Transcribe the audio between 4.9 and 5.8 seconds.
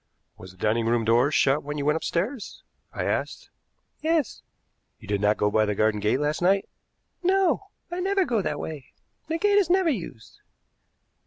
"You did not go by the